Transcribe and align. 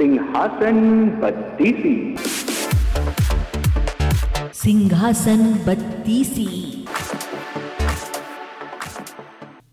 सिंहासन 0.00 1.08
बत्तीसी। 1.22 2.16
सिंहासन 4.54 5.54
बत्तीसी। 5.54 6.84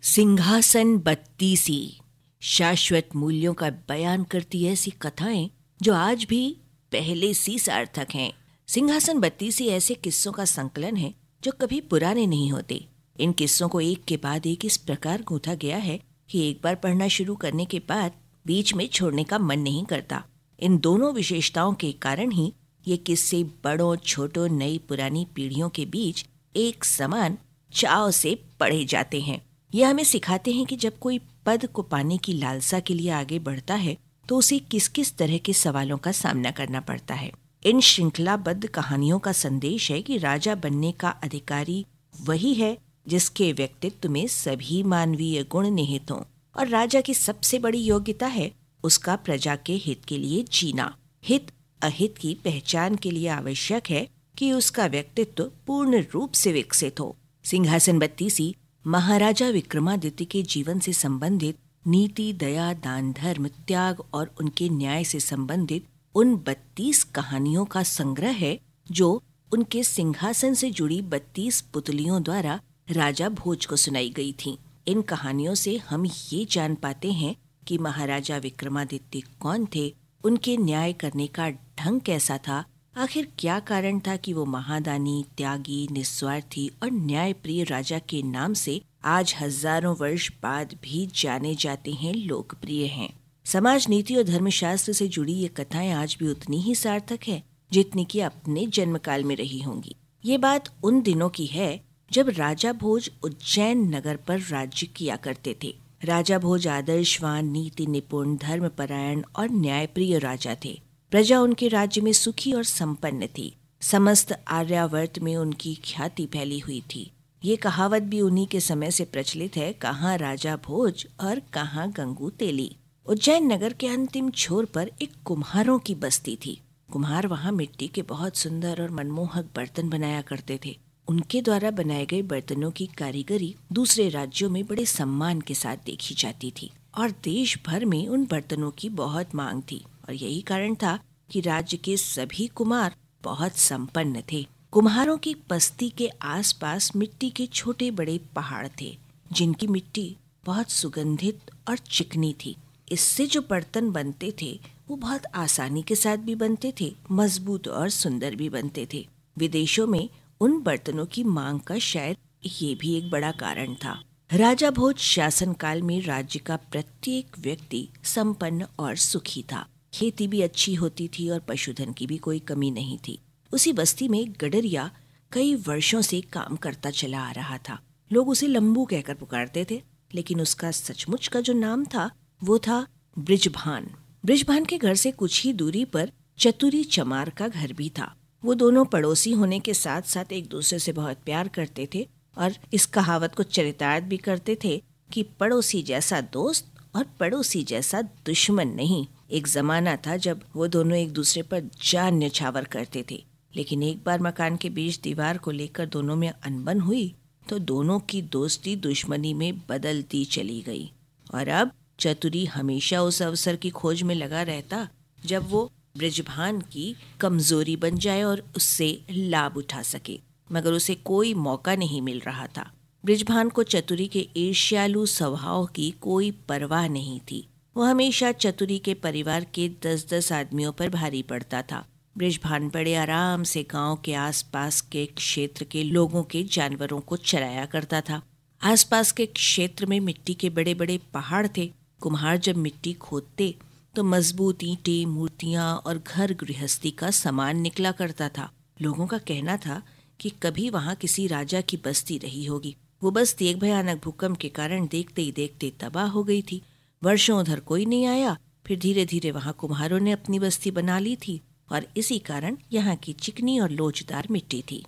सिंहासन 0.01 0.97
बत्तीसी। 0.97 1.99
शाश्वत 2.41 3.09
मूल्यों 3.15 3.53
का 3.53 3.69
बयान 3.69 4.23
करती 4.23 4.65
ऐसी 4.65 4.91
कथाएँ 4.91 5.49
जो 5.81 5.93
आज 5.93 6.25
भी 6.29 6.57
पहले 6.91 7.33
सी 7.33 7.59
सार्थक 7.59 8.07
हैं। 8.15 8.33
सिंहासन 8.67 9.19
बत्तीसी 9.19 9.67
ऐसे 9.67 9.93
किस्सों 9.93 10.31
का 10.31 10.45
संकलन 10.45 10.95
है 10.95 11.13
जो 11.43 11.51
कभी 11.51 11.81
पुराने 11.81 12.27
नहीं 12.27 12.51
होते। 12.51 12.87
इन 13.19 13.31
किस्सों 13.31 13.69
को 13.69 13.81
एक 13.81 14.03
के 14.05 14.17
बाद 14.17 14.47
एक 14.47 14.65
इस 14.65 14.77
प्रकार 14.77 15.21
गूंथा 15.21 15.53
गया 15.53 15.77
है 15.77 15.99
कि 16.29 16.49
एक 16.49 16.61
बार 16.63 16.75
पढ़ना 16.75 17.07
शुरू 17.07 17.35
करने 17.35 17.65
के 17.65 17.79
बाद 17.79 18.11
बीच 18.47 18.73
में 18.73 18.87
छोड़ने 18.87 19.23
का 19.23 19.39
मन 19.39 19.59
नहीं 19.59 19.85
करता। 19.85 20.23
इन 20.59 20.77
दोनों 20.77 21.13
विशेषताओं 21.13 21.73
के 21.73 21.91
कारण 22.01 22.31
ही 22.31 22.51
ये 22.85 22.97
किस्से 22.97 23.43
बड़ों, 23.63 23.95
छोटों, 23.97 24.47
नई, 24.49 24.77
पुरानी 24.77 25.25
पीढ़ियों 25.35 25.69
के 25.69 25.85
बीच 25.85 26.25
एक 26.55 26.83
समान 26.85 27.37
चाव 27.71 28.11
से 28.11 28.37
पढ़े 28.59 28.83
जाते 28.85 29.21
हैं। 29.21 29.41
ये 29.71 29.83
हमें 29.83 30.03
सिखाते 30.03 30.51
हैं 30.51 30.65
कि 30.65 30.75
जब 30.75 30.99
कोई 30.99 31.19
पद 31.45 31.65
को 31.65 31.81
पाने 31.83 32.17
की 32.17 32.33
लालसा 32.33 32.79
के 32.79 32.93
लिए 32.93 33.09
आगे 33.11 33.39
बढ़ता 33.39 33.75
है 33.75 33.97
तो 34.29 34.37
उसे 34.37 34.59
किस 34.61 34.87
किस 34.87 35.15
तरह 35.17 35.37
के 35.37 35.53
सवालों 35.53 35.97
का 35.97 36.11
सामना 36.11 36.51
करना 36.51 36.79
पड़ता 36.79 37.15
है। 37.15 37.31
इन 37.63 37.79
श्रृंखलाबद्ध 37.81 38.67
कहानियों 38.67 39.19
का 39.19 39.31
संदेश 39.31 39.91
है 39.91 40.01
कि 40.01 40.17
राजा 40.17 40.55
बनने 40.55 40.91
का 40.91 41.09
अधिकारी 41.23 41.85
वही 42.21 42.53
है 42.53 42.77
जिसके 43.07 43.51
व्यक्तित्व 43.53 44.09
में 44.09 44.25
सभी 44.27 44.81
मानवीय 44.83 45.43
गुण 45.43 45.69
निहित 45.69 46.11
हों। 46.11 46.21
और 46.59 46.67
राजा 46.67 47.01
की 47.01 47.13
सबसे 47.13 47.59
बड़ी 47.59 47.79
योग्यता 47.79 48.27
है 48.27 48.51
उसका 48.83 49.15
प्रजा 49.15 49.55
के 49.55 49.73
हित 49.73 50.05
के 50.05 50.17
लिए 50.17 50.43
जीना। 50.43 50.95
हित, 51.23 51.51
अहित 51.81 52.17
की 52.17 52.33
पहचान 52.45 52.95
के 52.95 53.11
लिए 53.11 53.27
आवश्यक 53.27 53.89
है 53.89 54.07
कि 54.37 54.51
उसका 54.51 54.85
व्यक्तित्व 54.85 55.51
पूर्ण 55.67 56.03
रूप 56.13 56.31
से 56.31 56.51
विकसित 56.51 56.99
हो। 56.99 57.15
सिंहासन 57.43 57.99
बत्तीसी 57.99 58.55
महाराजा 58.87 59.49
विक्रमादित्य 59.49 60.25
के 60.25 60.43
जीवन 60.43 60.79
से 60.79 60.93
संबंधित 60.93 61.57
नीति, 61.87 62.33
दया, 62.33 62.73
दान, 62.73 63.11
धर्म, 63.13 63.47
त्याग 63.47 64.03
और 64.13 64.35
उनके 64.39 64.69
न्याय 64.69 65.03
से 65.03 65.19
संबंधित 65.19 65.85
उन 66.15 66.35
बत्तीस 66.35 67.03
कहानियों 67.03 67.65
का 67.65 67.83
संग्रह 67.83 68.31
है, 68.31 68.59
जो 68.91 69.23
उनके 69.53 69.83
सिंहासन 69.83 70.53
से 70.53 70.69
जुड़ी 70.69 71.01
बत्तीस 71.01 71.61
पुतलियों 71.61 72.23
द्वारा 72.23 72.59
राजा 72.91 73.29
भोज 73.29 73.65
को 73.65 73.75
सुनाई 73.75 74.09
गई 74.09 74.31
थी। 74.31 74.57
इन 74.87 75.01
कहानियों 75.01 75.55
से 75.55 75.77
हम 75.77 76.05
ये 76.05 76.45
जान 76.45 76.75
पाते 76.75 77.11
हैं 77.11 77.35
कि 77.67 77.77
महाराजा 77.77 78.37
विक्रमादित्य 78.37 79.21
कौन 79.39 79.67
थे, 79.75 79.93
उनके 80.23 80.57
न्याय 80.57 80.93
करने 80.93 81.27
का 81.27 81.49
ढंग 81.49 82.01
कैसा 82.01 82.37
था, 82.37 82.63
आखिर 82.97 83.31
क्या 83.39 83.59
कारण 83.59 83.99
था 83.99 84.15
कि 84.15 84.33
वो 84.33 84.45
महादानी, 84.45 85.25
त्यागी, 85.37 85.87
निस्वार्थी 85.91 86.71
और 86.83 86.91
न्याय 86.91 87.33
प्रिय 87.33 87.63
राजा 87.63 87.99
के 87.99 88.21
नाम 88.21 88.53
से 88.53 88.81
आज 89.03 89.35
हज़ारों 89.41 89.95
वर्ष 89.95 90.31
बाद 90.43 90.75
भी 90.83 91.07
जाने 91.15 91.55
जाते 91.55 91.91
हैं, 91.91 92.13
लोकप्रिय 92.13 92.85
हैं। 92.85 93.09
समाज, 93.45 93.89
नीति 93.89 94.15
और 94.15 94.23
धर्मशास्त्र 94.23 94.93
से 94.93 95.07
जुड़ी 95.07 95.33
ये 95.33 95.47
कथाएँ 95.47 95.91
आज 95.91 96.17
भी 96.19 96.27
उतनी 96.27 96.61
ही 96.61 96.75
सार्थक 96.75 97.19
है, 97.27 97.43
जितनी 97.71 98.05
की 98.05 98.19
अपने 98.19 98.65
जन्मकाल 98.65 99.23
में 99.23 99.35
रही 99.35 99.61
होंगी। 99.61 99.95
ये 100.25 100.37
बात 100.37 100.69
उन 100.83 101.01
दिनों 101.01 101.29
की 101.29 101.45
है 101.45 101.86
जब 102.11 102.29
राजा 102.29 102.73
भोज 102.73 103.11
उज्जैन 103.23 103.95
नगर 103.95 104.15
पर 104.15 104.39
राज्य 104.39 104.87
किया 104.87 105.15
करते 105.15 105.55
थे। 105.63 105.75
राजा 106.03 106.39
भोज 106.39 106.67
आदर्शवान, 106.67 107.45
नीति 107.45 107.85
निपुण, 107.85 108.37
धर्मपरायण 108.37 109.23
और 109.35 109.49
न्यायप्रिय 109.49 110.19
राजा 110.19 110.55
थे। 110.65 110.81
प्रजा 111.11 111.39
उनके 111.41 111.67
राज्य 111.67 112.01
में 112.01 112.13
सुखी 112.13 112.53
और 112.53 112.63
संपन्न 112.63 113.27
थी। 113.27 113.55
समस्त 113.81 114.43
आर्यावर्त 114.47 115.19
में 115.19 115.35
उनकी 115.35 115.75
ख्याति 115.75 116.25
फैली 116.25 116.59
हुई 116.59 116.81
थी। 116.81 117.11
ये 117.45 117.55
कहावत 117.55 118.03
भी 118.03 118.21
उन्हीं 118.21 118.47
के 118.47 118.59
समय 118.59 118.91
से 118.91 119.05
प्रचलित 119.05 119.57
है, 119.57 119.73
कहाँ 119.73 120.17
राजा 120.17 120.55
भोज 120.55 121.07
और 121.19 121.41
कहाँ 121.53 121.91
गंगू 121.91 122.29
तेली। 122.29 122.75
उज्जैन 123.05 123.53
नगर 123.53 123.73
के 123.73 123.87
अंतिम 123.87 124.29
छोर 124.29 124.65
पर 124.65 124.91
एक 125.01 125.11
कुम्हारों 125.25 125.79
की 125.79 125.95
बस्ती 125.95 126.35
थी। 126.35 126.61
कुम्हार 126.93 127.27
वहाँ 127.27 127.51
मिट्टी 127.51 127.87
के 127.87 128.01
बहुत 128.01 128.37
सुंदर 128.37 128.81
और 128.81 128.91
मनमोहक 128.91 129.49
बर्तन 129.55 129.89
बनाया 129.89 130.21
करते 130.21 130.59
थे। 130.65 130.86
उनके 131.07 131.41
द्वारा 131.41 131.71
बनाए 131.71 132.05
गए 132.05 132.21
बर्तनों 132.21 132.71
की 132.71 132.85
कारीगरी 132.87 133.55
दूसरे 133.71 134.09
राज्यों 134.09 134.49
में 134.49 134.65
बड़े 134.65 134.85
सम्मान 134.85 135.41
के 135.41 135.53
साथ 135.53 135.77
देखी 135.85 136.15
जाती 136.15 136.51
थी 136.51 136.71
और 136.97 137.11
देश 137.11 137.57
भर 137.65 137.85
में 137.85 138.07
उन 138.07 138.25
बर्तनों 138.25 138.71
की 138.71 138.89
बहुत 138.89 139.35
मांग 139.35 139.61
थी। 139.71 139.83
और 140.07 140.13
यही 140.13 140.41
कारण 140.41 140.75
था 140.75 140.99
कि 141.29 141.41
राज्य 141.41 141.77
के 141.77 141.97
सभी 141.97 142.47
कुमार 142.47 142.95
बहुत 143.23 143.57
संपन्न 143.57 144.23
थे। 144.31 144.45
कुम्हारों 144.71 145.17
की 145.17 145.35
बस्ती 145.49 145.89
के 145.89 146.07
आसपास 146.07 146.95
मिट्टी 146.95 147.29
के 147.29 147.45
छोटे 147.45 147.91
बड़े 147.91 148.19
पहाड़ 148.35 148.67
थे, 148.81 148.97
जिनकी 149.31 149.67
मिट्टी 149.67 150.15
बहुत 150.45 150.69
सुगंधित 150.69 151.39
और 151.69 151.77
चिकनी 151.77 152.35
थी। 152.45 152.55
इससे 152.91 153.25
जो 153.27 153.41
बर्तन 153.41 153.91
बनते 153.91 154.33
थे, 154.41 154.59
वो 154.89 154.95
बहुत 154.95 155.21
आसानी 155.35 155.81
के 155.81 155.95
साथ 155.95 156.17
भी 156.17 156.35
बनते 156.35 156.73
थे, 156.81 156.95
मज़बूत 157.11 157.67
और 157.67 157.89
सुंदर 157.89 158.35
भी 158.35 158.49
बनते 158.49 158.87
थे। 158.93 159.07
विदेशों 159.37 159.87
में 159.87 160.09
उन 160.41 160.61
बर्तनों 160.61 161.05
की 161.05 161.23
मांग 161.23 161.59
का 161.59 161.77
शायद 161.77 162.17
ये 162.45 162.75
भी 162.75 162.97
एक 162.97 163.09
बड़ा 163.09 163.31
कारण 163.31 163.73
था। 163.73 164.03
राजा 164.33 164.71
भोज 164.71 164.97
शासन 164.97 165.53
काल 165.53 165.81
में 165.81 166.01
राज्य 166.01 166.39
का 166.39 166.55
प्रत्येक 166.55 167.39
व्यक्ति 167.39 167.89
संपन्न 168.03 168.65
और 168.79 168.95
सुखी 168.95 169.43
था। 169.43 169.67
खेती 169.93 170.27
भी 170.27 170.41
अच्छी 170.41 170.73
होती 170.73 171.07
थी 171.07 171.29
और 171.29 171.39
पशुधन 171.39 171.93
की 171.93 172.07
भी 172.07 172.17
कोई 172.17 172.39
कमी 172.39 172.71
नहीं 172.71 172.97
थी। 172.97 173.19
उसी 173.53 173.73
बस्ती 173.73 174.07
में 174.07 174.33
गडरिया 174.41 174.91
कई 175.31 175.55
वर्षों 175.55 176.01
से 176.01 176.21
काम 176.21 176.55
करता 176.55 176.89
चला 176.89 177.19
आ 177.19 177.31
रहा 177.31 177.57
था। 177.57 177.79
लोग 178.11 178.29
उसे 178.29 178.47
लंबू 178.47 178.85
कहकर 178.85 179.13
पुकारते 179.13 179.65
थे, 179.71 179.81
लेकिन 180.13 180.41
उसका 180.41 180.71
सचमुच 180.71 181.27
का 181.27 181.41
जो 181.41 181.53
नाम 181.53 181.85
था, 181.85 182.11
वो 182.43 182.59
था 182.59 182.87
ब्रिजभान। 183.19 183.89
ब्रिजभान 184.25 184.65
के 184.65 184.77
घर 184.77 184.95
से 184.95 185.11
कुछ 185.11 185.43
ही 185.43 185.53
दूरी 185.53 185.85
पर 185.85 186.11
चतुरी 186.37 186.83
चमार 186.83 187.29
का 187.29 187.47
घर 187.47 187.73
भी 187.73 187.89
था। 187.89 188.15
वो 188.47 188.53
दोनों 188.53 188.83
पड़ोसी 188.85 189.31
होने 189.31 189.59
के 189.59 189.73
साथ 189.73 190.01
साथ 190.01 190.31
एक 190.31 190.47
दूसरे 190.47 190.77
से 190.79 190.91
बहुत 190.91 191.17
प्यार 191.25 191.47
करते 191.47 191.87
थे 191.95 192.07
और 192.37 192.53
इस 192.73 192.85
कहावत 192.85 193.33
को 193.35 193.43
चरितार्थ 193.43 194.03
भी 194.03 194.17
करते 194.17 194.57
थे 194.63 194.81
कि 195.13 195.23
पड़ोसी 195.39 195.81
जैसा 195.83 196.21
दोस्त 196.33 196.71
और 196.95 197.05
पड़ोसी 197.19 197.63
जैसा 197.63 198.01
दुश्मन 198.01 198.67
नहीं। 198.67 199.05
एक 199.31 199.47
जमाना 199.47 199.95
था 199.97 200.15
जब 200.17 200.43
वो 200.55 200.67
दोनों 200.67 200.97
एक 200.97 201.11
दूसरे 201.13 201.41
पर 201.43 201.69
जान 201.83 202.17
न्यछावर 202.17 202.63
करते 202.63 203.03
थे। 203.11 203.23
लेकिन 203.53 203.83
एक 203.83 204.03
बार 204.05 204.21
मकान 204.21 204.55
के 204.55 204.69
बीच 204.69 204.99
दीवार 204.99 205.37
को 205.37 205.51
लेकर 205.51 205.85
दोनों 205.85 206.15
में 206.15 206.29
अनबन 206.29 206.79
हुई 206.79 207.13
तो 207.49 207.59
दोनों 207.59 207.99
की 207.99 208.21
दोस्ती 208.21 208.75
दुश्मनी 208.75 209.33
में 209.33 209.61
बदलती 209.69 210.25
चली 210.25 210.61
गई। 210.61 210.91
और 211.33 211.47
अब 211.47 211.71
चतुरी 211.99 212.45
हमेशा 212.45 213.01
उस 213.01 213.21
अवसर 213.21 213.55
की 213.55 213.69
खोज 213.69 214.01
में 214.03 214.15
लगा 214.15 214.41
रहता 214.41 214.87
जब 215.25 215.49
वो 215.49 215.71
ब्रिजभान 215.97 216.61
की 216.61 216.95
कमज़ोरी 217.19 217.75
बन 217.75 217.97
जाए 217.97 218.23
और 218.23 218.43
उससे 218.55 219.01
लाभ 219.11 219.57
उठा 219.57 219.81
सके। 219.81 220.19
मगर 220.51 220.71
उसे 220.71 220.95
कोई 220.95 221.33
मौका 221.33 221.75
नहीं 221.75 222.01
मिल 222.01 222.19
रहा 222.19 222.47
था। 222.47 222.71
ब्रिजभान 223.05 223.49
को 223.49 223.63
चतुरी 223.63 224.07
के 224.07 224.27
ईर्ष्यालु 224.37 225.05
स्वभाव 225.05 225.65
की 225.65 225.91
कोई 225.91 226.31
परवाह 226.31 226.87
नहीं 226.87 227.19
थी। 227.19 227.47
वो 227.77 227.83
हमेशा 227.83 228.31
चतुरी 228.31 228.79
के 228.79 228.93
परिवार 228.93 229.43
के 229.43 229.69
दस 229.69 230.07
दस 230.13 230.31
आदमियों 230.31 230.71
पर 230.71 230.89
भारी 230.89 231.21
पड़ता 231.21 231.61
था। 231.61 231.87
ब्रिजभान 232.17 232.69
बड़े 232.69 232.95
आराम 232.95 233.43
से 233.43 233.63
गाँव 233.63 233.95
के 233.95 234.13
आसपास 234.13 234.81
के 234.81 235.05
क्षेत्र 235.05 235.63
के 235.63 235.83
लोगों 235.83 236.23
के 236.23 236.43
जानवरों 236.43 236.99
को 236.99 237.17
चराया 237.17 237.65
करता 237.65 238.01
था। 238.01 238.21
आसपास 238.61 239.11
के 239.11 239.25
क्षेत्र 239.25 239.85
में 239.85 239.99
मिट्टी 239.99 240.33
के 240.33 240.49
बड़े 240.49 240.73
बड़े 240.73 240.99
पहाड़ 241.13 241.47
थे। 241.57 241.73
कुम्हार 242.01 242.37
जब 242.37 242.57
मिट्टी 242.57 242.93
खोदते 242.93 243.55
तो 243.97 244.03
मज़बूत 244.03 244.63
ईंटें, 244.63 245.05
मूर्तियाँ 245.05 245.75
और 245.75 245.97
घर 245.97 246.33
गृहस्थी 246.33 246.91
का 246.91 247.11
सामान 247.11 247.57
निकला 247.57 247.91
करता 247.91 248.29
था। 248.29 248.51
लोगों 248.81 249.07
का 249.07 249.17
कहना 249.17 249.57
था 249.57 249.83
कि 250.19 250.29
कभी 250.29 250.69
वहाँ 250.69 250.95
किसी 250.95 251.27
राजा 251.27 251.61
की 251.61 251.77
बस्ती 251.77 252.17
रही 252.17 252.45
होगी। 252.45 252.75
वो 253.03 253.11
बस्ती 253.11 253.47
एक 253.47 253.59
भयानक 253.59 254.03
भूकंप 254.03 254.37
के 254.37 254.49
कारण 254.49 254.87
देखते 254.87 255.21
ही 255.21 255.31
देखते 255.31 255.73
तबाह 255.79 256.05
हो 256.05 256.23
गई 256.23 256.41
थी। 256.41 256.61
वर्षों 257.03 257.39
उधर 257.39 257.59
कोई 257.59 257.85
नहीं 257.85 258.05
आया। 258.05 258.37
फिर 258.65 258.79
धीरे 258.79 259.05
धीरे 259.05 259.31
वहाँ 259.31 259.53
कुम्हारों 259.53 259.99
ने 259.99 260.11
अपनी 260.11 260.39
बस्ती 260.39 260.71
बना 260.71 260.99
ली 260.99 261.15
थी 261.15 261.41
और 261.71 261.87
इसी 261.97 262.19
कारण 262.19 262.57
यहाँ 262.73 262.95
की 262.95 263.13
चिकनी 263.13 263.59
और 263.59 263.69
लोचदार 263.69 264.27
मिट्टी 264.31 264.63
थी। 264.71 264.85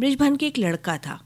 ब्रिजभान 0.00 0.36
के 0.36 0.46
एक 0.46 0.58
लड़का 0.58 0.98
था। 0.98 1.20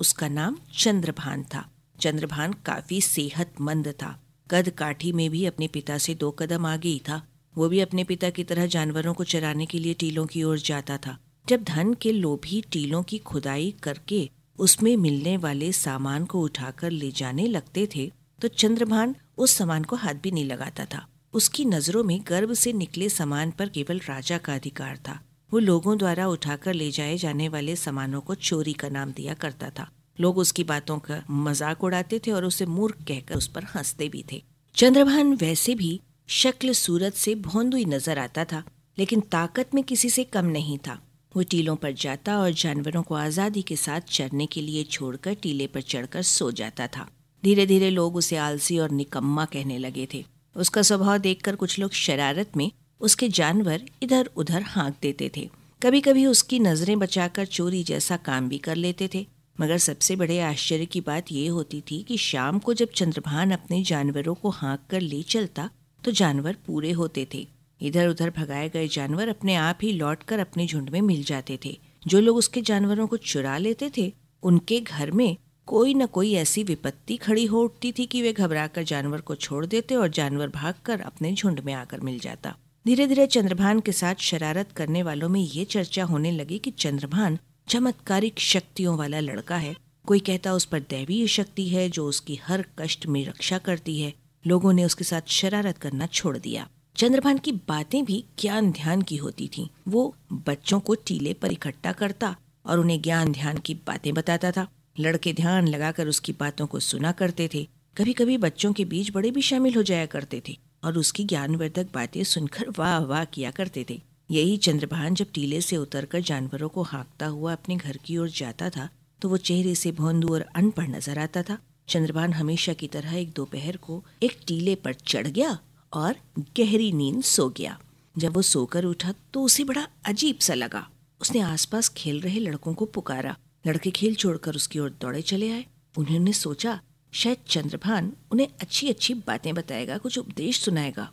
उसका 0.00 0.28
नाम 0.28 0.58
चंद्रभान 0.78 1.44
था। 1.44 1.70
चंद्रभान 2.00 2.52
काफ़ी 2.52 3.00
सेहतमंद 3.00 3.88
था। 3.88 4.25
कद 4.50 4.68
काठी 4.70 5.10
में 5.12 5.28
भी 5.30 5.44
अपने 5.46 5.66
पिता 5.68 5.98
से 5.98 6.14
दो 6.14 6.30
कदम 6.30 6.66
आगे 6.66 6.88
ही 6.88 6.98
था। 6.98 7.22
वो 7.54 7.68
भी 7.68 7.80
अपने 7.80 8.04
पिता 8.04 8.30
की 8.30 8.44
तरह 8.44 8.66
जानवरों 8.66 9.14
को 9.14 9.24
चराने 9.24 9.66
के 9.66 9.78
लिए 9.78 9.94
टीलों 9.94 10.26
की 10.26 10.42
ओर 10.42 10.58
जाता 10.58 10.96
था। 10.96 11.16
जब 11.46 11.62
धन 11.64 11.92
के 11.94 12.12
लोभी 12.12 12.60
टीलों 12.72 13.02
की 13.02 13.18
खुदाई 13.18 13.74
करके 13.82 14.28
उसमें 14.58 14.96
मिलने 14.96 15.36
वाले 15.36 15.72
सामान 15.72 16.24
को 16.24 16.40
उठाकर 16.40 16.90
ले 16.90 17.10
जाने 17.10 17.46
लगते 17.46 17.88
थे 17.96 18.10
तो 18.42 18.48
चंद्रभान 18.48 19.14
उस 19.38 19.52
सामान 19.52 19.84
को 19.84 19.96
हाथ 19.96 20.14
भी 20.14 20.30
नहीं 20.30 20.44
लगाता 20.44 20.84
था। 20.84 21.06
उसकी 21.34 21.64
नज़रों 21.64 22.02
में 22.04 22.20
गर्भ 22.28 22.52
से 22.52 22.72
निकले 22.72 23.08
सामान 23.08 23.50
पर 23.50 23.68
केवल 23.68 24.00
राजा 24.08 24.38
का 24.38 24.54
अधिकार 24.54 24.96
था। 24.98 25.20
वो 25.52 25.58
लोगों 25.58 25.96
द्वारा 25.98 26.26
उठाकर 26.28 26.74
ले 26.74 26.90
जाए 26.90 27.16
जाने 27.16 27.48
वाले 27.48 27.76
सामानों 27.76 28.20
को 28.20 28.34
चोरी 28.34 28.72
का 28.72 28.88
नाम 28.88 29.12
दिया 29.12 29.34
करता 29.34 29.70
था। 29.70 29.88
लोग 30.20 30.38
उसकी 30.38 30.64
बातों 30.64 30.98
का 30.98 31.22
मज़ाक 31.30 31.84
उड़ाते 31.84 32.18
थे 32.18 32.30
और 32.30 32.44
उसे 32.44 32.66
मूर्ख 32.66 33.02
कहकर 33.08 33.34
उस 33.34 33.46
पर 33.46 33.64
हँसते 33.74 34.08
भी 34.08 34.24
थे। 34.32 34.42
चंद्रभान 34.74 35.32
वैसे 35.34 35.74
भी 35.74 36.00
शक्ल 36.28 36.72
सूरत 36.72 37.14
से 37.14 37.34
भोंदुई 37.34 37.84
नज़र 37.84 38.18
आता 38.18 38.44
था, 38.44 38.62
लेकिन 38.98 39.20
ताकत 39.20 39.74
में 39.74 39.82
किसी 39.84 40.10
से 40.10 40.24
कम 40.24 40.46
नहीं 40.46 40.78
था। 40.78 40.98
वो 41.34 41.42
टीलों 41.42 41.76
पर 41.76 41.92
जाता 41.92 42.38
और 42.38 42.50
जानवरों 42.52 43.02
को 43.02 43.14
आज़ादी 43.14 43.62
के 43.62 43.76
साथ 43.76 44.00
चरने 44.10 44.46
के 44.46 44.60
लिए 44.60 44.84
छोड़कर 44.84 45.34
टीले 45.34 45.66
पर 45.66 45.80
चढ़कर 45.80 46.22
सो 46.22 46.50
जाता 46.52 46.86
था। 46.86 47.06
धीरे 47.42 47.66
धीरे 47.66 47.90
लोग 47.90 48.16
उसे 48.16 48.36
आलसी 48.36 48.78
और 48.78 48.90
निकम्मा 48.90 49.44
कहने 49.44 49.78
लगे 49.78 50.08
थे। 50.14 50.24
उसका 50.56 50.82
स्वभाव 50.82 51.18
देखकर 51.18 51.56
कुछ 51.56 51.78
लोग 51.78 51.92
शरारत 51.92 52.56
में 52.56 52.70
उसके 53.00 53.28
जानवर 53.28 53.82
इधर 54.02 54.30
उधर 54.36 54.62
हाँक 54.62 54.94
देते 55.02 55.30
थे। 55.36 55.48
कभी 55.82 56.00
कभी 56.00 56.26
उसकी 56.26 56.58
नज़रें 56.58 56.98
बचाकर 56.98 57.46
चोरी 57.46 57.82
जैसा 57.84 58.16
काम 58.16 58.48
भी 58.48 58.58
कर 58.58 58.76
लेते 58.76 59.08
थे। 59.14 59.26
मगर 59.60 59.78
सबसे 59.78 60.16
बड़े 60.16 60.40
आश्चर्य 60.40 60.86
की 60.86 61.00
बात 61.00 61.32
यह 61.32 61.52
होती 61.52 61.80
थी 61.80 62.02
कि 62.02 62.16
शाम 62.16 62.58
को 62.58 62.74
जब 62.74 62.88
चंद्रभान 62.94 63.50
अपने 63.50 63.82
जानवरों 63.82 64.34
को 64.34 64.50
हाँक 64.50 64.80
कर 64.90 65.00
ले 65.00 65.22
चलता 65.22 65.70
तो 66.04 66.10
जानवर 66.10 66.56
पूरे 66.66 66.90
होते 66.92 67.26
थे। 67.34 67.46
इधर 67.80 68.08
उधर 68.08 68.30
भगाए 68.30 68.68
गए 68.68 68.88
जानवर 68.88 69.28
अपने 69.28 69.54
आप 69.54 69.78
ही 69.82 69.92
लौट 69.92 70.22
कर 70.22 70.38
अपने 70.38 70.66
झुंड 70.66 70.90
में 70.90 71.00
मिल 71.00 71.24
जाते 71.24 71.58
थे। 71.64 71.78
जो 72.06 72.20
लोग 72.20 72.36
उसके 72.36 72.62
जानवरों 72.62 73.06
को 73.06 73.16
चुरा 73.16 73.58
लेते 73.58 73.90
थे, 73.98 74.12
उनके 74.42 74.80
घर 74.80 75.10
में 75.10 75.36
कोई 75.66 75.94
न 75.94 76.06
कोई 76.06 76.32
ऐसी 76.34 76.62
विपत्ति 76.62 77.16
खड़ी 77.16 77.44
हो 77.44 77.62
उठती 77.62 77.92
थी 77.92 78.06
कि 78.06 78.22
वे 78.22 78.32
घबराकर 78.32 78.82
जानवर 78.82 79.20
को 79.20 79.34
छोड़ 79.34 79.66
देते 79.66 79.94
और 79.94 80.08
जानवर 80.08 80.48
भागकर 80.48 81.00
अपने 81.00 81.32
झुंड 81.32 81.60
में 81.60 81.72
आकर 81.72 82.00
मिल 82.00 82.18
जाता। 82.18 82.54
धीरे 82.86 83.06
धीरे 83.06 83.26
चंद्रभान 83.26 83.80
के 83.80 83.92
साथ 83.92 84.14
शरारत 84.14 84.72
करने 84.72 85.02
वालों 85.02 85.28
में 85.28 85.40
ये 85.40 85.64
चर्चा 85.64 86.04
होने 86.04 86.30
लगी 86.30 86.58
कि 86.58 86.70
चंद्रभान 86.70 87.38
चमत्कारिक 87.68 88.38
शक्तियों 88.38 88.98
वाला 88.98 89.20
लड़का 89.20 89.56
है। 89.56 89.76
कोई 90.06 90.18
कहता 90.18 90.52
उस 90.52 90.64
पर 90.64 90.80
दैवीय 90.80 91.26
शक्ति 91.26 91.68
है, 91.68 91.90
जो 91.90 92.06
उसकी 92.06 92.40
हर 92.44 92.64
कष्ट 92.78 93.06
में 93.06 93.26
रक्षा 93.26 93.58
करती 93.58 94.00
है। 94.00 94.14
लोगों 94.46 94.72
ने 94.72 94.84
उसके 94.84 95.04
साथ 95.04 95.20
शरारत 95.26 95.78
करना 95.78 96.06
छोड़ 96.06 96.38
दिया। 96.38 96.68
चंद्रभान 96.96 97.38
की 97.38 97.52
बातें 97.52 98.04
भी 98.04 98.24
ज्ञान 98.38 98.72
ध्यान 98.72 99.02
की 99.02 99.16
होती 99.16 99.48
थी। 99.48 99.70
वो 99.88 100.14
बच्चों 100.32 100.80
को 100.80 100.94
टीले 100.94 101.32
पर 101.32 101.52
इकट्ठा 101.52 101.92
करता 101.92 102.36
और 102.66 102.78
उन्हें 102.78 103.02
ज्ञान 103.02 103.32
ध्यान 103.32 103.58
की 103.58 103.74
बातें 103.74 104.14
बताता 104.14 104.50
था। 104.50 104.66
लड़के 105.00 105.32
ध्यान 105.32 105.68
लगाकर 105.68 106.08
उसकी 106.08 106.32
बातों 106.32 106.66
को 106.66 106.80
सुना 106.80 107.12
करते 107.12 107.48
थे। 107.54 107.68
कभी 107.96 108.12
कभी 108.12 108.38
बच्चों 108.38 108.72
के 108.72 108.84
बीच 108.84 109.10
बड़े 109.12 109.30
भी 109.30 109.42
शामिल 109.42 109.74
हो 109.74 109.82
जाया 109.82 110.06
करते 110.06 110.42
थे 110.48 110.58
और 110.84 110.98
उसकी 110.98 111.24
ज्ञानवर्धक 111.24 111.86
बातें 111.94 112.24
सुनकर 112.24 112.66
वाह 112.78 112.98
वाह 112.98 113.24
किया 113.24 113.50
करते 113.50 113.86
थे। 113.90 114.02
यही 114.30 114.56
चंद्रभान 114.56 115.14
जब 115.14 115.26
टीले 115.34 115.60
से 115.60 115.76
उतरकर 115.76 116.20
जानवरों 116.20 116.68
को 116.68 116.82
हाँकता 116.82 117.26
हुआ 117.26 117.52
अपने 117.52 117.76
घर 117.76 117.96
की 117.96 118.16
ओर 118.18 118.28
जाता 118.28 118.70
था 118.70 118.88
तो 119.22 119.28
वो 119.28 119.36
चेहरे 119.38 119.74
से 119.74 119.92
भोंदू 119.92 120.34
और 120.34 120.40
अनपढ़ 120.56 120.88
नज़र 120.88 121.18
आता 121.18 121.42
था। 121.42 121.58
चंद्रभान 121.88 122.32
हमेशा 122.32 122.72
की 122.72 122.86
तरह 122.88 123.14
एक 123.16 123.32
दोपहर 123.32 123.76
को 123.76 124.02
एक 124.22 124.38
टीले 124.46 124.74
पर 124.74 124.94
चढ़ 124.94 125.26
गया 125.28 125.58
और 125.92 126.14
गहरी 126.58 126.90
नींद 126.92 127.22
सो 127.24 127.48
गया। 127.48 127.78
जब 128.14 128.34
वो 128.34 128.42
सोकर 128.42 128.84
उठा 128.84 129.14
तो 129.34 129.42
उसे 129.42 129.64
बड़ा 129.64 129.86
अजीब 130.06 130.38
सा 130.38 130.54
लगा। 130.54 130.86
उसने 131.20 131.40
आसपास 131.40 131.88
खेल 131.88 132.20
रहे 132.20 132.40
लड़कों 132.40 132.74
को 132.74 132.84
पुकारा। 132.86 133.36
लड़के 133.66 133.90
खेल 133.90 134.14
छोड़कर 134.14 134.54
उसकी 134.54 134.78
ओर 134.78 134.90
दौड़े 135.00 135.22
चले 135.22 135.50
आए। 135.50 135.64
उन्होंने 135.94 136.32
सोचा, 136.32 136.78
शायद 137.12 137.38
चंद्रभान 137.48 138.12
उन्हें 138.32 138.48
अच्छी 138.60 138.88
अच्छी 138.88 139.14
बातें 139.26 139.54
बताएगा, 139.54 139.98
कुछ 139.98 140.18
उपदेश 140.18 140.60
सुनाएगा। 140.60 141.08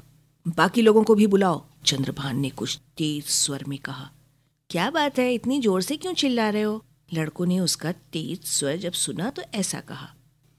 बाकी 0.46 0.82
लोगों 0.82 1.04
को 1.04 1.16
भी 1.16 1.28
बुलाओ। 1.28 1.64
चंद्रभान 1.86 2.40
ने 2.40 2.50
कुछ 2.50 2.80
तेज 2.98 3.26
स्वर 3.26 3.64
में 3.68 3.78
कहा, 3.80 4.10
क्या 4.70 4.90
बात 4.90 5.20
है? 5.20 5.34
इतनी 5.34 5.60
ज़ोर 5.62 5.82
से 5.82 5.98
क्यों 5.98 6.14
चिल्ला 6.14 6.50
रहे 6.50 6.62
हो? 6.62 6.84
लड़कों 7.14 7.46
ने 7.46 7.60
उसका 7.60 7.92
तेज 7.92 8.46
स्वर 8.48 8.78
जब 8.78 8.92
सुना 8.94 9.30
तो 9.30 9.42
ऐसा 9.54 9.80
कहा, 9.80 10.14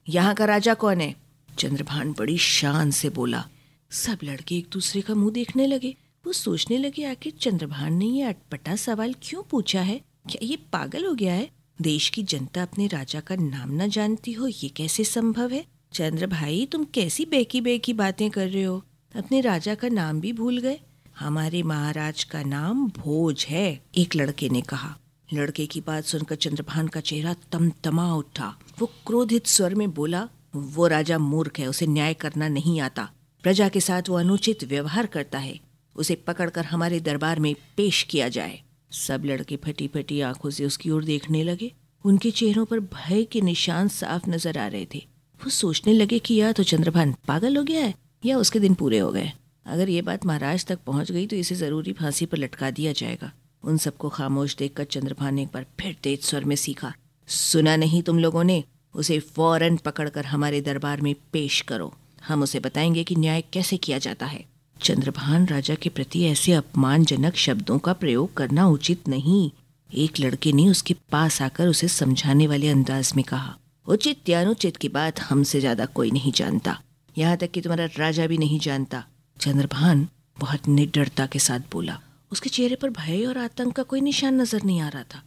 यहाँ 0.06 0.34
का 0.34 0.44
राजा 0.44 0.74
कौन 0.74 1.00
है? 1.00 1.14
चंद्रभान 1.58 2.12
बड़ी 2.12 2.38
शान 2.38 2.90
से 2.90 3.10
बोला, 3.10 3.44
सब 3.90 4.18
लड़के 4.24 4.56
एक 4.56 4.68
दूसरे 4.72 5.00
का 5.00 5.14
मुँह 5.14 5.32
देखने 5.32 5.66
लगे। 5.66 5.94
वो 6.24 6.32
सोचने 6.32 6.78
लगे, 6.78 7.04
आखिर 7.04 7.32
चंद्रभान 7.40 7.94
ने 7.94 8.06
ये 8.06 8.22
अटपटा 8.22 8.76
सवाल 8.76 9.14
क्यों 9.22 9.42
पूछा 9.42 9.80
है? 9.80 10.00
क्या 10.30 10.46
ये 10.46 10.56
पागल 10.72 11.04
हो 11.06 11.14
गया 11.14 11.34
है? 11.34 11.50
देश 11.82 12.08
की 12.08 12.22
जनता 12.22 12.62
अपने 12.62 12.86
राजा 12.86 13.20
का 13.20 13.36
नाम 13.36 13.82
न 13.82 13.88
जानती 13.88 14.32
हो, 14.32 14.46
ये 14.46 14.68
कैसे 14.68 15.04
संभव 15.04 15.52
है? 15.52 15.64
चंद्र 15.92 16.26
भाई 16.26 16.66
तुम 16.66 16.84
कैसी 16.84 17.24
बेकी 17.24 17.60
बेकी 17.60 17.92
बातें 17.92 18.30
कर 18.30 18.48
रहे 18.48 18.62
हो? 18.62 18.82
अपने 19.14 19.40
राजा 19.40 19.74
का 19.74 19.88
नाम 19.88 20.20
भी 20.20 20.32
भूल 20.32 20.58
गए। 20.58 20.80
हमारे 21.19 21.62
महाराज 21.62 22.25
का 22.25 22.43
नाम 22.43 22.88
भोज 22.88 23.46
है, 23.49 23.81
एक 23.94 24.16
लड़के 24.16 24.49
ने 24.49 24.61
कहा। 24.61 24.96
लड़के 25.34 25.66
की 25.66 25.81
बात 25.81 26.05
सुनकर 26.05 26.34
चंद्रभान 26.34 26.88
का 26.88 27.00
चेहरा 27.00 27.34
तमतमा 27.52 28.14
उठा। 28.14 28.55
वो 28.78 28.87
क्रोधित 29.06 29.46
स्वर 29.46 29.75
में 29.75 29.94
बोला, 29.94 30.28
वो 30.56 30.87
राजा 30.87 31.19
मूर्ख 31.19 31.58
है, 31.58 31.66
उसे 31.66 31.87
न्याय 31.87 32.14
करना 32.14 32.49
नहीं 32.49 32.81
आता। 32.81 33.08
प्रजा 33.43 33.69
के 33.69 33.81
साथ 33.81 34.02
वो 34.08 34.16
अनुचित 34.16 34.64
व्यवहार 34.64 35.06
करता 35.06 35.38
है। 35.38 35.61
उसे 35.96 36.14
पकड़कर 36.14 36.64
हमारे 36.64 37.00
दरबार 37.00 37.40
में 37.40 37.55
पेश 37.76 38.02
किया 38.02 38.28
जाए। 38.28 38.60
सब 38.90 39.22
लड़के 39.25 39.56
फटी 39.56 39.88
फटी 39.88 40.20
आँखों 40.20 40.50
से 40.50 40.64
उसकी 40.64 40.90
ओर 40.90 41.05
देखने 41.05 41.43
लगे। 41.43 41.72
उनके 42.05 42.31
चेहरों 42.31 42.64
पर 42.64 42.81
भय 42.81 43.25
के 43.25 43.40
निशान 43.40 43.88
साफ़ 43.88 44.31
नज़र 44.31 44.58
आ 44.58 44.67
रहे 44.67 44.87
थे। 44.94 45.06
वो 45.40 45.50
सोचने 45.50 45.93
लगे 45.93 46.19
कि 46.19 46.34
या 46.34 46.52
तो 46.52 46.62
चंद्रभान 46.62 47.14
पागल 47.28 47.56
हो 47.56 47.62
गया 47.62 47.84
है, 47.84 47.94
या 48.25 48.38
उसके 48.38 48.60
दिन 48.60 48.75
पूरे 48.75 48.99
हो 48.99 49.12
गए। 49.12 49.32
अगर 49.66 49.88
ये 49.88 50.02
बात 50.02 50.26
महाराज 50.26 50.64
तक 50.66 50.78
पहुँच 50.87 51.11
गई 51.12 51.26
तो 51.26 51.37
इसे 51.37 51.55
ज़रूरी 51.55 51.93
फांसी 51.93 52.26
पर 52.26 52.38
लटका 52.38 52.70
दिया 52.70 52.93
जाएगा। 52.93 53.31
उन 53.62 53.76
सबको 53.78 54.08
खामोश 54.08 54.56
देखकर 54.56 54.84
चंद्रभा 54.84 55.31
ने 55.31 55.43
एक 55.43 55.49
बार 55.55 55.66
फिर 55.81 55.96
तेज 56.02 56.22
स्वर 56.22 56.44
में 56.44 56.56
सीखा, 56.56 56.93
सुना 57.28 57.76
नहीं 57.76 58.02
तुम 58.02 58.19
लोगों 58.19 58.44
ने? 58.44 58.62
उसे 58.94 59.19
फ़ौरन 59.20 59.76
पकड़कर 59.76 60.26
हमारे 60.26 60.61
दरबार 60.61 61.00
में 61.00 61.14
पेश 61.32 61.61
करो। 61.61 61.93
हम 62.26 62.43
उसे 62.43 62.61
बताएँगे 62.61 63.05
कि 63.05 63.16
न्याय 63.16 63.43
कैसे 63.52 63.76
किया 63.76 63.99
जाता 63.99 64.26
है। 64.26 64.44
चंद्रभान 64.76 65.46
राजा 65.46 65.75
के 65.75 65.88
प्रति 65.88 66.25
ऐसे 66.25 66.52
अपमानजनक 66.52 67.37
शब्दों 67.37 67.78
का 67.78 67.93
प्रयोग 67.93 68.34
करना 68.34 68.67
उचित 68.69 69.08
नहीं। 69.08 69.50
एक 69.90 70.20
लड़के 70.20 70.52
ने 70.52 70.69
उसके 70.69 70.94
पास 71.12 71.40
आकर 71.43 71.69
उसे 71.69 71.88
समझाने 71.88 72.46
वाले 72.46 72.69
अंदाज 72.69 73.12
में 73.17 73.25
कहा, 73.25 73.56
उचित 73.87 74.28
या 74.28 74.40
अनुचित 74.40 74.76
की 74.76 74.88
बात 74.90 75.20
हमसे 75.20 75.60
ज़्यादा 75.60 75.87
कोई 75.87 76.10
नहीं 76.10 76.32
जानता। 76.32 76.78
यहाँ 77.17 77.37
तक 77.37 77.50
कि 77.50 77.60
तुम्हारा 77.60 77.88
राजा 77.98 78.27
भी 78.27 78.38
नहीं 78.38 78.58
जानता। 78.60 79.05
चंद्रभान 79.44 80.06
बहुत 80.41 80.69
निडरता 80.69 81.24
के 81.27 81.39
साथ 81.39 81.60
बोला, 81.72 81.98
उसके 82.32 82.51
चेहरे 82.51 82.74
पर 82.74 82.91
भय 82.91 83.24
और 83.24 83.39
आतंक 83.39 83.74
का 83.77 83.82
कोई 83.82 84.01
निशान 84.01 84.41
नज़र 84.41 84.63
नहीं 84.63 84.81
आ 84.81 84.89
रहा 84.89 85.03
था। 85.05 85.22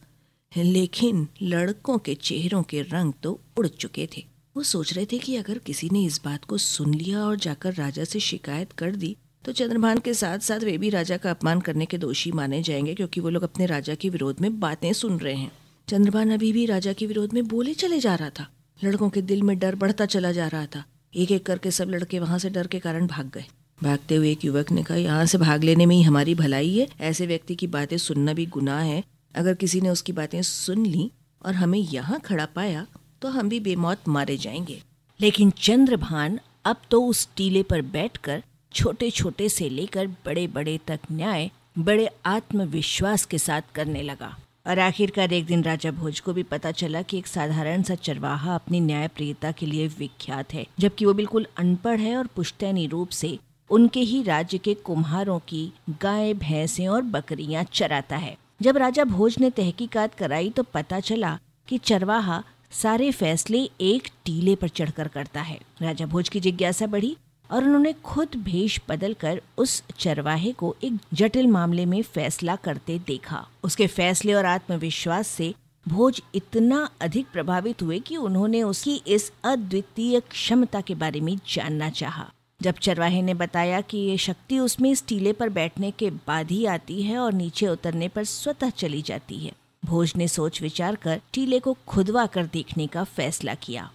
लेकिन 0.51 1.27
लड़कों 1.41 1.97
के 1.97 2.15
चेहरों 2.15 2.61
के 2.63 2.81
रंग 2.81 3.13
तो 3.23 3.39
उड़ 3.57 3.67
चुके 3.67 4.07
थे। 4.17 4.25
वो 4.55 4.63
सोच 4.63 4.93
रहे 4.93 5.05
थे 5.05 5.17
कि 5.17 5.35
अगर 5.35 5.57
किसी 5.57 5.89
ने 5.89 6.03
इस 6.05 6.19
बात 6.25 6.45
को 6.45 6.57
सुन 6.57 6.93
लिया 6.93 7.19
और 7.19 7.35
जाकर 7.37 7.73
राजा 7.73 8.03
से 8.03 8.19
शिकायत 8.19 8.71
कर 8.71 8.95
दी 8.95 9.15
तो 9.45 9.51
चंद्रभान 9.51 9.99
के 9.99 10.13
साथ 10.13 10.39
साथ 10.39 10.59
वे 10.59 10.77
भी 10.77 10.89
राजा 10.89 11.17
का 11.17 11.31
अपमान 11.31 11.61
करने 11.61 11.85
के 11.85 11.97
दोषी 11.97 12.31
माने 12.31 12.61
जाएँगे, 12.63 12.95
क्योंकि 12.95 13.21
वो 13.21 13.29
लोग 13.29 13.43
अपने 13.43 13.65
राजा 13.65 13.95
के 13.95 14.09
विरोध 14.09 14.41
में 14.41 14.59
बातें 14.59 14.91
सुन 14.93 15.19
रहे 15.19 15.35
हैं। 15.35 15.51
चंद्रभान 15.87 16.31
अभी 16.31 16.51
भी 16.51 16.65
राजा 16.65 16.93
के 16.93 17.05
विरोध 17.05 17.33
में 17.33 17.47
बोले 17.47 17.73
चले 17.75 17.99
जा 17.99 18.15
रहा 18.15 18.29
था। 18.29 18.47
लड़कों 18.79 19.09
के 19.09 19.21
दिल 19.23 19.43
में 19.43 19.57
डर 19.59 19.75
बढ़ता 19.75 20.05
चला 20.07 20.31
जा 20.31 20.47
रहा 20.47 20.65
था। 20.65 20.83
एक 21.13 21.31
एक 21.31 21.45
करके 21.45 21.71
सब 21.71 21.89
लड़के 21.89 22.19
वहाँ 22.19 22.39
से 22.39 22.49
डर 22.49 22.67
के 22.67 22.79
कारण 22.79 23.07
भाग 23.07 23.31
गए। 23.33 23.45
भागते 23.79 24.15
हुए 24.15 24.31
एक 24.31 24.45
युवक 24.45 24.71
ने 24.71 24.83
कहा, 24.83 24.97
यहाँ 24.97 25.25
से 25.25 25.37
भाग 25.37 25.63
लेने 25.63 25.85
में 25.85 25.95
ही 25.95 26.01
हमारी 26.01 26.35
भलाई 26.35 26.77
है। 26.77 26.87
ऐसे 27.01 27.25
व्यक्ति 27.27 27.55
की 27.55 27.67
बातें 27.67 27.97
सुनना 27.97 28.33
भी 28.33 28.45
गुनाह 28.45 28.79
है। 28.79 29.03
अगर 29.35 29.53
किसी 29.53 29.81
ने 29.81 29.89
उसकी 29.89 30.11
बातें 30.11 30.41
सुन 30.41 30.85
ली 30.85 31.11
और 31.41 31.53
हमें 31.53 31.79
यहाँ 31.79 32.19
खड़ा 32.19 32.45
पाया 32.45 32.85
तो 33.21 33.27
हम 33.27 33.49
भी 33.49 33.59
बेमौत 33.59 34.07
मारे 34.07 34.37
जाएँगे। 34.37 34.81
लेकिन 35.19 35.49
चंद्रभान 35.49 36.39
अब 36.65 36.77
तो 36.91 37.01
उस 37.03 37.27
टीले 37.35 37.63
पर 37.63 37.81
बैठकर 37.83 38.43
छोटे 38.71 39.09
छोटे 39.11 39.49
से 39.49 39.69
लेकर 39.69 40.07
बड़े 40.25 40.47
बड़े 40.47 40.79
तक 40.87 40.99
न्याय, 41.11 41.49
बड़े 41.79 42.09
आत्मविश्वास 42.25 43.25
के 43.25 43.37
साथ 43.37 43.61
करने 43.75 44.01
लगा। 44.01 44.35
और 44.67 44.79
आखिरकार 44.79 45.33
एक 45.33 45.45
दिन 45.45 45.63
राजा 45.63 45.91
भोज 45.91 46.19
को 46.19 46.33
भी 46.33 46.43
पता 46.43 46.71
चला 46.71 47.01
कि 47.01 47.17
एक 47.17 47.27
साधारण 47.27 47.83
सा 47.83 47.95
चरवाहा 47.95 48.55
अपनी 48.55 48.79
न्याय 48.79 49.07
प्रियता 49.07 49.51
के 49.51 49.65
लिए 49.65 49.87
विख्यात 49.87 50.53
है, 50.53 50.65
जबकि 50.79 51.05
वो 51.05 51.13
बिल्कुल 51.13 51.47
अनपढ़ 51.57 51.99
है 51.99 52.15
और 52.17 52.27
पुश्तैनी 52.27 52.87
रूप 52.87 53.09
से 53.09 53.37
उनके 53.69 53.99
ही 53.99 54.21
राज्य 54.23 54.57
के 54.57 54.73
कुम्हारों 54.73 55.39
की 55.39 55.71
गाय, 56.01 56.33
भैंसे 56.33 56.87
और 56.87 57.01
बकरियाँ 57.01 57.63
चराता 57.63 58.17
है। 58.17 58.37
जब 58.61 58.77
राजा 58.77 59.03
भोज 59.03 59.35
ने 59.39 59.49
तहकीकात 59.49 60.15
कराई 60.15 60.49
तो 60.49 60.63
पता 60.63 60.99
चला 60.99 61.37
कि 61.67 61.77
चरवाहा 61.77 62.43
सारे 62.71 63.11
फैसले 63.11 63.59
एक 63.81 64.07
टीले 64.25 64.55
पर 64.55 64.67
चढ़कर 64.67 65.07
करता 65.07 65.41
है। 65.41 65.59
राजा 65.81 66.05
भोज 66.05 66.29
की 66.29 66.39
जिज्ञासा 66.39 66.87
बढ़ी 66.87 67.15
और 67.49 67.63
उन्होंने 67.63 67.93
खुद 67.93 68.35
भेष 68.35 68.79
बदल 68.89 69.13
कर 69.13 69.41
उस 69.57 69.81
चरवाहे 69.99 70.51
को 70.51 70.75
एक 70.83 70.97
जटिल 71.13 71.47
मामले 71.47 71.85
में 71.85 72.01
फैसला 72.03 72.55
करते 72.55 72.99
देखा। 72.99 73.45
उसके 73.63 73.87
फैसले 73.87 74.33
और 74.33 74.45
आत्मविश्वास 74.45 75.27
से 75.27 75.53
भोज 75.87 76.21
इतना 76.35 76.89
अधिक 77.01 77.27
प्रभावित 77.33 77.81
हुए 77.81 77.99
कि 77.99 78.17
उन्होंने 78.17 78.63
उसकी 78.63 78.95
इस 79.07 79.31
अद्वितीय 79.43 80.19
क्षमता 80.19 80.81
के 80.81 80.95
बारे 80.95 81.21
में 81.21 81.35
जानना 81.49 81.89
चाहा। 81.89 82.29
जब 82.61 82.75
चरवाहे 82.81 83.21
ने 83.21 83.33
बताया 83.33 83.79
कि 83.81 83.97
ये 83.97 84.17
शक्ति 84.17 84.57
उसमें 84.59 84.89
इस 84.91 85.05
टीले 85.07 85.33
पर 85.33 85.49
बैठने 85.49 85.91
के 85.91 86.09
बाद 86.27 86.51
ही 86.51 86.65
आती 86.65 87.01
है 87.03 87.17
और 87.17 87.33
नीचे 87.33 87.67
उतरने 87.67 88.07
पर 88.07 88.23
स्वतः 88.23 88.69
चली 88.69 89.01
जाती 89.01 89.37
है, 89.37 89.51
भोज 89.83 90.13
ने 90.17 90.27
सोच 90.27 90.61
विचार 90.61 90.95
कर 90.95 91.21
टीले 91.33 91.59
को 91.59 91.75
खुदवा 91.87 92.25
कर 92.25 92.45
देखने 92.47 92.87
का 92.87 93.03
फैसला 93.03 93.53
किया। 93.55 93.89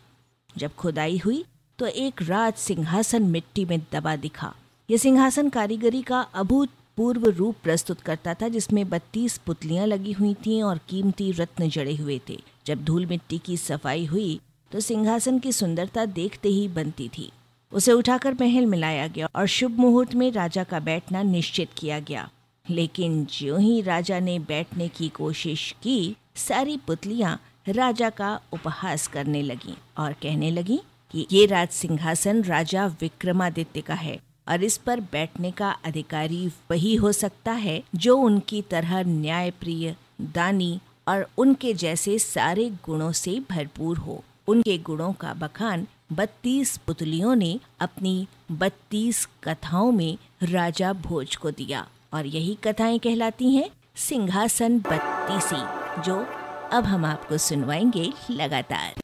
जब 0.56 0.74
खुदाई 0.74 1.18
हुई 1.18 1.44
तो 1.78 1.86
एक 1.86 2.22
राज 2.22 2.54
सिंहासन 2.56 3.22
मिट्टी 3.24 3.64
में 3.64 3.78
दबा 3.92 4.14
दिखा। 4.18 4.54
यह 4.88 4.98
सिंहासन 4.98 5.48
कारीगरी 5.48 6.02
का 6.02 6.20
अभूतपूर्व 6.20 7.28
रूप 7.28 7.56
प्रस्तुत 7.62 8.00
करता 8.00 8.34
था, 8.34 8.48
जिसमें 8.48 8.88
बत्तीस 8.88 9.38
पुतलियाँ 9.38 9.86
लगी 9.86 10.12
हुई 10.12 10.34
थीं 10.46 10.62
और 10.62 10.80
कीमती 10.88 11.30
रत्न 11.32 11.68
जड़े 11.70 11.94
हुए 11.96 12.20
थे। 12.28 12.38
जब 12.66 12.84
धूल 12.84 13.06
मिट्टी 13.06 13.38
की 13.38 13.56
सफ़ाई 13.58 14.04
हुई 14.06 14.40
तो 14.72 14.80
सिंहासन 14.80 15.38
की 15.38 15.52
सुंदरता 15.52 16.04
देखते 16.06 16.48
ही 16.48 16.66
बनती 16.70 17.08
थी। 17.08 17.30
उसे 17.72 17.92
उठाकर 17.92 18.34
महल 18.40 18.66
में 18.66 18.78
लाया 18.78 19.06
गया 19.06 19.28
और 19.36 19.46
शुभ 19.46 19.78
मुहूर्त 19.78 20.14
में 20.14 20.30
राजा 20.32 20.64
का 20.64 20.80
बैठना 20.80 21.22
निश्चित 21.22 21.68
किया 21.78 21.98
गया। 22.00 22.28
लेकिन 22.70 23.24
जो 23.24 23.56
ही 23.56 23.80
राजा 23.82 24.18
ने 24.20 24.38
बैठने 24.38 24.88
की 24.88 25.08
कोशिश 25.08 25.74
की, 25.82 26.16
सारी 26.36 26.76
पुतलियाँ 26.76 27.40
राजा 27.68 28.10
का 28.10 28.40
उपहास 28.52 29.06
करने 29.06 29.42
लगी 29.42 29.74
और 29.98 30.12
कहने 30.12 30.50
लगी 30.50 30.80
कि 31.10 31.26
ये 31.32 31.46
राज 31.46 31.68
सिंहासन 31.68 32.42
राजा 32.42 32.86
विक्रमादित्य 33.00 33.80
का 33.80 33.94
है 33.94 34.18
और 34.48 34.64
इस 34.64 34.76
पर 34.76 35.00
बैठने 35.00 35.50
का 35.50 35.70
अधिकारी 35.84 36.46
वही 36.70 36.94
हो 36.94 37.12
सकता 37.12 37.52
है 37.52 37.82
जो 37.94 38.16
उनकी 38.16 38.62
तरह 38.62 39.02
न्यायप्रिय, 39.02 39.94
दानी 40.20 40.80
और 41.08 41.26
उनके 41.38 41.74
जैसे 41.74 42.18
सारे 42.18 42.70
गुणों 42.84 43.12
से 43.12 43.40
भरपूर 43.50 43.98
हो। 43.98 44.22
उनके 44.48 44.78
गुणों 44.78 45.12
का 45.12 45.34
बखान 45.34 45.86
बत्तीस 46.12 46.76
पुतलियों 46.76 47.34
ने 47.34 47.60
अपनी 47.80 48.26
बत्तीस 48.52 49.28
कथाओं 49.44 49.92
में 49.92 50.18
राजा 50.42 50.92
भोज 50.92 51.36
को 51.36 51.50
दिया। 51.50 51.88
और 52.14 52.26
यही 52.26 52.58
कथाएँ 52.64 52.98
कहलाती 52.98 53.56
हैं 53.56 53.70
सिंहासन 53.96 54.78
बत्तीसी, 54.78 56.02
जो 56.02 56.26
अब 56.72 56.84
हम 56.84 57.04
आपको 57.04 57.38
सुनवाएँगे 57.38 58.12
लगातार। 58.30 58.94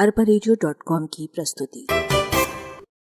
अरबा 0.00 1.06
की 1.06 1.26
प्रस्तुति। 1.26 2.07